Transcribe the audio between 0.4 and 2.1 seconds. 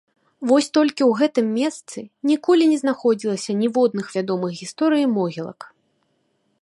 Вось толькі ў гэтым месцы